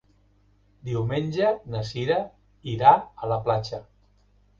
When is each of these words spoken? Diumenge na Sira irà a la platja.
Diumenge 0.87 1.51
na 1.73 1.81
Sira 1.89 2.17
irà 2.73 2.95
a 3.27 3.31
la 3.33 3.39
platja. 3.49 3.81